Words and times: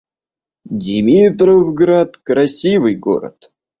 Димитровград— 0.71 2.17
красивый 2.25 2.95
город 2.95 3.51